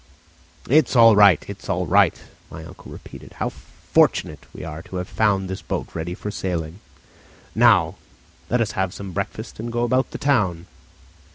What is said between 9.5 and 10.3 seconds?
and go about the